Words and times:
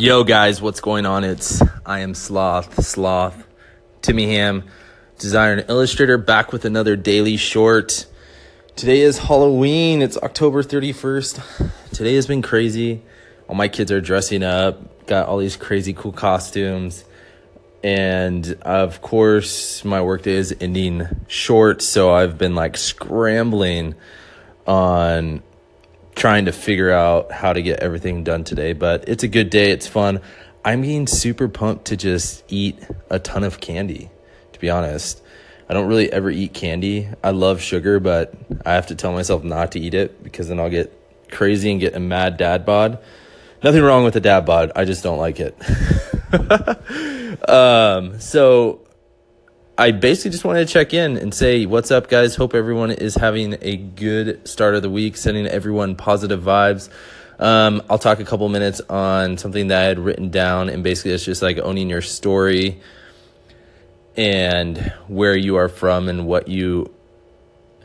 Yo, 0.00 0.24
guys, 0.24 0.62
what's 0.62 0.80
going 0.80 1.04
on? 1.04 1.24
It's 1.24 1.60
I 1.84 1.98
am 1.98 2.14
Sloth, 2.14 2.82
Sloth, 2.82 3.46
Timmy 4.00 4.34
Ham, 4.34 4.64
designer 5.18 5.60
and 5.60 5.68
illustrator, 5.68 6.16
back 6.16 6.54
with 6.54 6.64
another 6.64 6.96
daily 6.96 7.36
short. 7.36 8.06
Today 8.76 9.00
is 9.00 9.18
Halloween. 9.18 10.00
It's 10.00 10.16
October 10.16 10.62
31st. 10.62 11.70
Today 11.92 12.14
has 12.14 12.26
been 12.26 12.40
crazy. 12.40 13.02
All 13.46 13.54
my 13.54 13.68
kids 13.68 13.92
are 13.92 14.00
dressing 14.00 14.42
up, 14.42 15.06
got 15.06 15.28
all 15.28 15.36
these 15.36 15.56
crazy 15.56 15.92
cool 15.92 16.12
costumes. 16.12 17.04
And 17.84 18.56
of 18.62 19.02
course, 19.02 19.84
my 19.84 20.00
workday 20.00 20.32
is 20.32 20.56
ending 20.62 21.08
short, 21.28 21.82
so 21.82 22.10
I've 22.10 22.38
been 22.38 22.54
like 22.54 22.78
scrambling 22.78 23.96
on 24.66 25.42
trying 26.14 26.46
to 26.46 26.52
figure 26.52 26.90
out 26.90 27.32
how 27.32 27.52
to 27.52 27.62
get 27.62 27.80
everything 27.80 28.24
done 28.24 28.44
today. 28.44 28.72
But 28.72 29.08
it's 29.08 29.22
a 29.22 29.28
good 29.28 29.50
day, 29.50 29.70
it's 29.70 29.86
fun. 29.86 30.20
I'm 30.64 30.82
getting 30.82 31.06
super 31.06 31.48
pumped 31.48 31.86
to 31.86 31.96
just 31.96 32.44
eat 32.48 32.78
a 33.08 33.18
ton 33.18 33.44
of 33.44 33.60
candy, 33.60 34.10
to 34.52 34.60
be 34.60 34.68
honest. 34.68 35.22
I 35.68 35.72
don't 35.72 35.86
really 35.86 36.12
ever 36.12 36.30
eat 36.30 36.52
candy. 36.52 37.08
I 37.22 37.30
love 37.30 37.62
sugar, 37.62 38.00
but 38.00 38.34
I 38.66 38.72
have 38.72 38.88
to 38.88 38.94
tell 38.94 39.12
myself 39.12 39.44
not 39.44 39.72
to 39.72 39.80
eat 39.80 39.94
it 39.94 40.22
because 40.22 40.48
then 40.48 40.58
I'll 40.58 40.68
get 40.68 40.92
crazy 41.30 41.70
and 41.70 41.80
get 41.80 41.94
a 41.94 42.00
mad 42.00 42.36
dad 42.36 42.66
bod. 42.66 42.98
Nothing 43.62 43.82
wrong 43.82 44.04
with 44.04 44.14
the 44.14 44.20
dad 44.20 44.46
bod. 44.46 44.72
I 44.74 44.84
just 44.84 45.02
don't 45.02 45.18
like 45.18 45.38
it. 45.38 45.56
um, 47.48 48.18
so 48.20 48.80
I 49.80 49.92
basically 49.92 50.32
just 50.32 50.44
wanted 50.44 50.68
to 50.68 50.70
check 50.70 50.92
in 50.92 51.16
and 51.16 51.32
say, 51.32 51.64
what's 51.64 51.90
up, 51.90 52.10
guys? 52.10 52.36
Hope 52.36 52.54
everyone 52.54 52.90
is 52.90 53.14
having 53.14 53.56
a 53.62 53.78
good 53.78 54.46
start 54.46 54.74
of 54.74 54.82
the 54.82 54.90
week, 54.90 55.16
sending 55.16 55.46
everyone 55.46 55.96
positive 55.96 56.42
vibes. 56.42 56.90
Um, 57.38 57.80
I'll 57.88 57.98
talk 57.98 58.20
a 58.20 58.26
couple 58.26 58.46
minutes 58.50 58.82
on 58.90 59.38
something 59.38 59.68
that 59.68 59.80
I 59.80 59.84
had 59.84 59.98
written 59.98 60.28
down, 60.28 60.68
and 60.68 60.84
basically, 60.84 61.12
it's 61.12 61.24
just 61.24 61.40
like 61.40 61.56
owning 61.56 61.88
your 61.88 62.02
story 62.02 62.78
and 64.18 64.92
where 65.08 65.34
you 65.34 65.56
are 65.56 65.70
from 65.70 66.10
and 66.10 66.26
what 66.26 66.48
you 66.48 66.92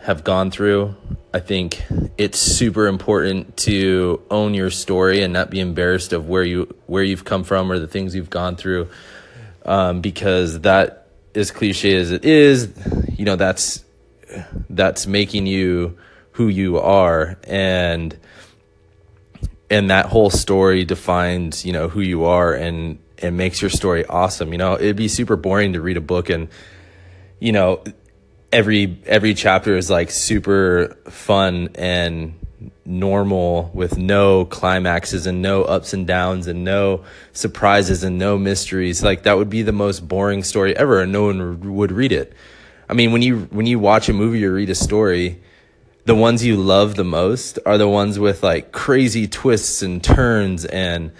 have 0.00 0.24
gone 0.24 0.50
through. 0.50 0.96
I 1.32 1.38
think 1.38 1.80
it's 2.18 2.40
super 2.40 2.88
important 2.88 3.56
to 3.58 4.20
own 4.32 4.52
your 4.52 4.70
story 4.70 5.22
and 5.22 5.32
not 5.32 5.48
be 5.48 5.60
embarrassed 5.60 6.12
of 6.12 6.28
where 6.28 6.42
you 6.42 6.74
where 6.88 7.04
you've 7.04 7.24
come 7.24 7.44
from 7.44 7.70
or 7.70 7.78
the 7.78 7.86
things 7.86 8.16
you've 8.16 8.30
gone 8.30 8.56
through, 8.56 8.88
um, 9.64 10.00
because 10.00 10.58
that, 10.62 11.03
as 11.34 11.50
cliche 11.50 11.96
as 11.96 12.10
it 12.10 12.24
is, 12.24 12.72
you 13.16 13.24
know 13.24 13.36
that's 13.36 13.84
that's 14.70 15.06
making 15.06 15.46
you 15.46 15.98
who 16.32 16.48
you 16.48 16.78
are, 16.78 17.38
and 17.44 18.16
and 19.70 19.90
that 19.90 20.06
whole 20.06 20.30
story 20.30 20.84
defines 20.84 21.64
you 21.64 21.72
know 21.72 21.88
who 21.88 22.00
you 22.00 22.24
are 22.24 22.54
and 22.54 22.98
and 23.18 23.36
makes 23.36 23.62
your 23.62 23.70
story 23.70 24.04
awesome. 24.06 24.52
You 24.52 24.58
know, 24.58 24.74
it'd 24.74 24.96
be 24.96 25.08
super 25.08 25.36
boring 25.36 25.72
to 25.74 25.80
read 25.80 25.96
a 25.96 26.02
book 26.02 26.28
and 26.30 26.48
you 27.40 27.52
know 27.52 27.82
every 28.52 28.98
every 29.06 29.34
chapter 29.34 29.76
is 29.76 29.90
like 29.90 30.10
super 30.10 30.96
fun 31.08 31.70
and 31.74 32.38
normal 32.84 33.70
with 33.74 33.98
no 33.98 34.44
climaxes 34.44 35.26
and 35.26 35.42
no 35.42 35.62
ups 35.62 35.92
and 35.92 36.06
downs 36.06 36.46
and 36.46 36.64
no 36.64 37.04
surprises 37.32 38.04
and 38.04 38.18
no 38.18 38.38
mysteries. 38.38 39.02
Like 39.02 39.22
that 39.24 39.36
would 39.36 39.50
be 39.50 39.62
the 39.62 39.72
most 39.72 40.06
boring 40.06 40.42
story 40.42 40.76
ever 40.76 41.00
and 41.00 41.12
no 41.12 41.24
one 41.24 41.74
would 41.74 41.92
read 41.92 42.12
it. 42.12 42.32
I 42.88 42.94
mean 42.94 43.12
when 43.12 43.22
you 43.22 43.40
when 43.50 43.66
you 43.66 43.78
watch 43.78 44.08
a 44.08 44.12
movie 44.12 44.44
or 44.44 44.52
read 44.52 44.70
a 44.70 44.74
story 44.74 45.40
the 46.04 46.14
ones 46.14 46.44
you 46.44 46.56
love 46.56 46.96
the 46.96 47.04
most 47.04 47.58
are 47.64 47.78
the 47.78 47.88
ones 47.88 48.18
with 48.18 48.42
like 48.42 48.72
crazy 48.72 49.26
twists 49.26 49.82
and 49.82 50.04
turns 50.04 50.64
and 50.66 51.12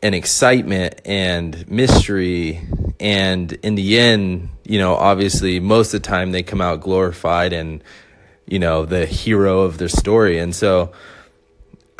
and 0.00 0.14
excitement 0.14 1.00
and 1.04 1.68
mystery. 1.68 2.60
And 3.00 3.52
in 3.52 3.74
the 3.74 3.98
end 3.98 4.50
you 4.64 4.78
know 4.78 4.94
obviously 4.94 5.58
most 5.58 5.92
of 5.92 6.02
the 6.02 6.08
time 6.08 6.32
they 6.32 6.42
come 6.42 6.60
out 6.60 6.80
glorified 6.80 7.52
and 7.52 7.82
you 8.50 8.58
know 8.58 8.84
the 8.84 9.06
hero 9.06 9.60
of 9.60 9.78
their 9.78 9.88
story. 9.88 10.38
And 10.38 10.54
so 10.54 10.92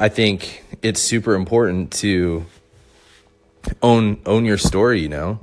i 0.00 0.08
think 0.08 0.64
it's 0.80 1.00
super 1.00 1.34
important 1.34 1.90
to 1.90 2.46
own 3.82 4.20
own 4.26 4.44
your 4.44 4.58
story 4.58 5.00
you 5.00 5.08
know? 5.08 5.38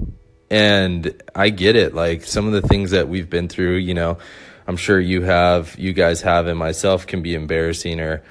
And 0.50 1.22
i 1.34 1.50
get 1.50 1.76
it. 1.76 1.94
Like 1.94 2.24
some 2.24 2.48
of 2.48 2.54
the 2.54 2.68
things 2.68 2.92
that 2.92 3.08
we've 3.10 3.30
been 3.30 3.48
through 3.48 3.76
you 3.76 3.94
know 3.94 4.18
i'm 4.68 4.78
sure 4.78 5.00
you 5.00 5.22
have 5.24 5.78
you 5.78 5.94
guys 5.94 6.22
have 6.22 6.48
and 6.48 6.58
myself 6.58 7.06
can 7.06 7.22
be 7.22 7.36
embarrassing 7.36 8.00
or 8.00 8.24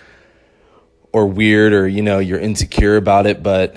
or 1.12 1.26
weird 1.26 1.72
or 1.72 1.86
you 1.86 2.02
know 2.02 2.18
you're 2.18 2.41
insecure 2.41 2.96
about 2.96 3.26
it 3.26 3.42
but 3.42 3.76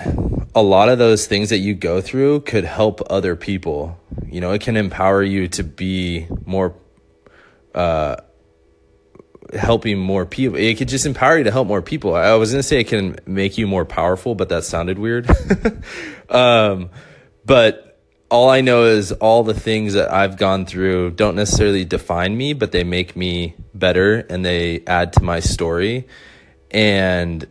a 0.58 0.62
lot 0.62 0.88
of 0.88 0.98
those 0.98 1.26
things 1.26 1.50
that 1.50 1.58
you 1.58 1.72
go 1.72 2.00
through 2.00 2.40
could 2.40 2.64
help 2.64 3.00
other 3.08 3.36
people. 3.36 3.96
You 4.26 4.40
know, 4.40 4.50
it 4.50 4.60
can 4.60 4.76
empower 4.76 5.22
you 5.22 5.46
to 5.48 5.62
be 5.62 6.26
more, 6.44 6.74
uh, 7.74 8.16
helping 9.54 9.98
more 9.98 10.26
people. 10.26 10.58
It 10.58 10.76
could 10.78 10.88
just 10.88 11.06
empower 11.06 11.38
you 11.38 11.44
to 11.44 11.50
help 11.50 11.68
more 11.68 11.82
people. 11.82 12.14
I 12.14 12.34
was 12.34 12.50
going 12.52 12.60
to 12.60 12.62
say 12.62 12.80
it 12.80 12.88
can 12.88 13.18
make 13.26 13.58
you 13.58 13.66
more 13.66 13.84
powerful, 13.84 14.34
but 14.34 14.48
that 14.50 14.64
sounded 14.64 14.98
weird. 14.98 15.28
um, 16.28 16.90
but 17.44 17.88
all 18.30 18.50
I 18.50 18.60
know 18.60 18.84
is 18.84 19.12
all 19.12 19.42
the 19.42 19.54
things 19.54 19.94
that 19.94 20.12
I've 20.12 20.36
gone 20.36 20.66
through 20.66 21.12
don't 21.12 21.34
necessarily 21.34 21.84
define 21.84 22.36
me, 22.36 22.52
but 22.52 22.72
they 22.72 22.84
make 22.84 23.16
me 23.16 23.54
better 23.72 24.18
and 24.28 24.44
they 24.44 24.82
add 24.86 25.14
to 25.14 25.22
my 25.22 25.40
story. 25.40 26.06
And 26.70 27.46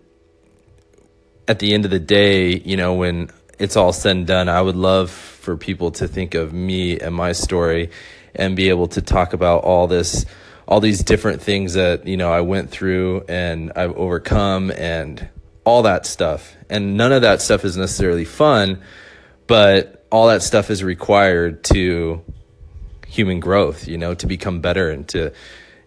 at 1.48 1.60
the 1.60 1.74
end 1.74 1.86
of 1.86 1.92
the 1.92 2.00
day, 2.00 2.60
you 2.60 2.78
know, 2.78 2.94
when 2.94 3.32
it's 3.58 3.76
all 3.76 3.92
said 3.92 4.18
and 4.18 4.28
done, 4.28 4.50
I 4.50 4.62
would 4.62 4.76
love 4.76 5.10
for 5.10 5.58
people 5.58 5.92
to 5.92 6.08
think 6.08 6.36
of 6.36 6.54
me 6.54 7.00
and 7.00 7.16
my 7.16 7.32
story 7.32 7.90
and 8.36 8.56
be 8.56 8.70
able 8.70 8.88
to 8.90 9.02
talk 9.02 9.34
about 9.34 9.64
all 9.64 9.88
this 9.88 10.26
all 10.68 10.80
these 10.80 11.04
different 11.04 11.42
things 11.42 11.74
that, 11.76 12.06
you 12.06 12.18
know, 12.18 12.32
I 12.32 12.42
went 12.42 12.70
through 12.70 13.24
and 13.30 13.72
I've 13.76 13.96
overcome 13.96 14.72
and 14.72 15.30
all 15.64 15.84
that 15.84 16.06
stuff. 16.06 16.56
And 16.70 16.98
none 16.98 17.12
of 17.12 17.22
that 17.22 17.42
stuff 17.42 17.64
is 17.64 17.78
necessarily 17.78 18.26
fun, 18.26 18.82
but 19.48 20.06
all 20.12 20.28
that 20.28 20.44
stuff 20.44 20.70
is 20.70 20.84
required 20.84 21.64
to 21.66 22.24
human 23.08 23.40
growth, 23.40 23.88
you 23.88 23.98
know, 23.98 24.14
to 24.16 24.28
become 24.28 24.60
better 24.60 24.90
and 24.90 25.08
to 25.10 25.32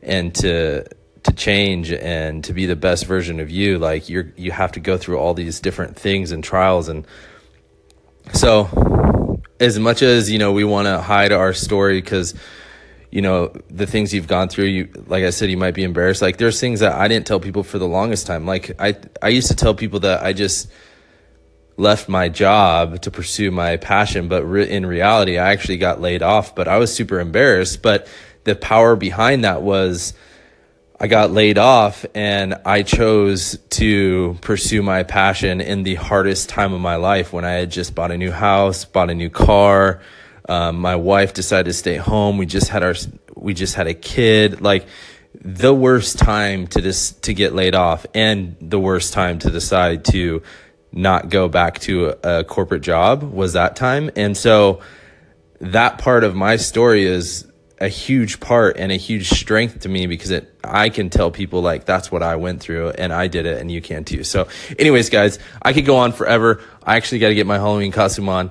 and 0.02 0.34
to 0.36 0.84
to 1.22 1.32
change 1.32 1.92
and 1.92 2.44
to 2.44 2.54
be 2.54 2.64
the 2.64 2.76
best 2.76 3.04
version 3.04 3.40
of 3.40 3.50
you 3.50 3.78
like 3.78 4.08
you're 4.08 4.32
you 4.36 4.50
have 4.50 4.72
to 4.72 4.80
go 4.80 4.96
through 4.96 5.18
all 5.18 5.34
these 5.34 5.60
different 5.60 5.94
things 5.94 6.30
and 6.30 6.42
trials 6.42 6.88
and 6.88 7.06
so 8.32 9.38
as 9.58 9.78
much 9.78 10.00
as 10.00 10.30
you 10.30 10.38
know 10.38 10.52
we 10.52 10.64
want 10.64 10.86
to 10.86 10.98
hide 10.98 11.30
our 11.30 11.52
story 11.52 12.00
because 12.00 12.34
you 13.10 13.20
know 13.20 13.52
the 13.68 13.86
things 13.86 14.14
you've 14.14 14.26
gone 14.26 14.48
through 14.48 14.66
you 14.66 14.88
like 15.06 15.24
i 15.24 15.30
said 15.30 15.50
you 15.50 15.56
might 15.56 15.74
be 15.74 15.82
embarrassed 15.82 16.22
like 16.22 16.36
there's 16.36 16.60
things 16.60 16.80
that 16.80 16.92
i 16.92 17.08
didn't 17.08 17.26
tell 17.26 17.40
people 17.40 17.62
for 17.62 17.78
the 17.78 17.88
longest 17.88 18.26
time 18.26 18.46
like 18.46 18.70
i 18.80 18.96
i 19.22 19.28
used 19.28 19.48
to 19.48 19.56
tell 19.56 19.74
people 19.74 20.00
that 20.00 20.22
i 20.22 20.32
just 20.32 20.70
left 21.76 22.08
my 22.08 22.28
job 22.28 23.00
to 23.00 23.10
pursue 23.10 23.50
my 23.50 23.76
passion 23.76 24.28
but 24.28 24.44
re- 24.44 24.68
in 24.68 24.84
reality 24.86 25.38
i 25.38 25.50
actually 25.50 25.78
got 25.78 26.00
laid 26.00 26.22
off 26.22 26.54
but 26.54 26.68
i 26.68 26.76
was 26.76 26.94
super 26.94 27.20
embarrassed 27.20 27.82
but 27.82 28.06
the 28.44 28.54
power 28.54 28.96
behind 28.96 29.44
that 29.44 29.62
was 29.62 30.14
I 31.02 31.06
got 31.06 31.30
laid 31.30 31.56
off 31.56 32.04
and 32.14 32.56
I 32.66 32.82
chose 32.82 33.58
to 33.70 34.36
pursue 34.42 34.82
my 34.82 35.02
passion 35.02 35.62
in 35.62 35.82
the 35.82 35.94
hardest 35.94 36.50
time 36.50 36.74
of 36.74 36.82
my 36.82 36.96
life 36.96 37.32
when 37.32 37.42
I 37.42 37.52
had 37.52 37.70
just 37.70 37.94
bought 37.94 38.10
a 38.10 38.18
new 38.18 38.30
house, 38.30 38.84
bought 38.84 39.08
a 39.08 39.14
new 39.14 39.30
car. 39.30 40.02
Um, 40.50 40.78
my 40.80 40.96
wife 40.96 41.32
decided 41.32 41.66
to 41.66 41.72
stay 41.72 41.96
home. 41.96 42.36
We 42.36 42.44
just 42.44 42.68
had 42.68 42.82
our, 42.82 42.94
we 43.36 43.54
just 43.54 43.76
had 43.76 43.86
a 43.86 43.94
kid. 43.94 44.60
Like 44.60 44.86
the 45.32 45.72
worst 45.72 46.18
time 46.18 46.66
to 46.66 46.82
just 46.82 47.22
to 47.22 47.34
get 47.34 47.54
laid 47.54 47.76
off 47.76 48.04
and 48.14 48.56
the 48.60 48.80
worst 48.80 49.12
time 49.12 49.38
to 49.38 49.50
decide 49.50 50.04
to 50.06 50.42
not 50.90 51.28
go 51.28 51.48
back 51.48 51.78
to 51.80 52.08
a, 52.24 52.40
a 52.40 52.44
corporate 52.44 52.82
job 52.82 53.22
was 53.22 53.52
that 53.52 53.76
time. 53.76 54.10
And 54.16 54.36
so 54.36 54.80
that 55.60 55.98
part 55.98 56.24
of 56.24 56.34
my 56.34 56.56
story 56.56 57.04
is 57.04 57.46
a 57.78 57.88
huge 57.88 58.40
part 58.40 58.76
and 58.76 58.90
a 58.90 58.96
huge 58.96 59.30
strength 59.30 59.80
to 59.80 59.88
me 59.88 60.08
because 60.08 60.32
it 60.32 60.52
I 60.64 60.88
can 60.88 61.10
tell 61.10 61.30
people 61.30 61.62
like 61.62 61.84
that's 61.84 62.10
what 62.10 62.24
I 62.24 62.36
went 62.36 62.60
through 62.60 62.90
and 62.90 63.12
I 63.12 63.28
did 63.28 63.46
it 63.46 63.60
and 63.60 63.70
you 63.70 63.80
can 63.80 64.04
too. 64.04 64.24
So 64.24 64.48
anyways 64.80 65.10
guys, 65.10 65.38
I 65.62 65.72
could 65.72 65.86
go 65.86 65.98
on 65.98 66.10
forever. 66.10 66.60
I 66.82 66.96
actually 66.96 67.20
got 67.20 67.28
to 67.28 67.36
get 67.36 67.46
my 67.46 67.56
Halloween 67.56 67.92
costume 67.92 68.28
on. 68.28 68.50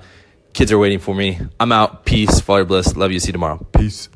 Kids 0.54 0.72
are 0.72 0.80
waiting 0.80 1.00
for 1.00 1.16
me. 1.16 1.40
I'm 1.60 1.72
out. 1.72 2.06
Peace. 2.06 2.40
Father 2.40 2.66
bless. 2.66 2.96
Love 2.96 3.12
you. 3.12 3.19
See 3.19 3.28
you 3.28 3.34
tomorrow. 3.34 3.66
Peace. 3.72 4.10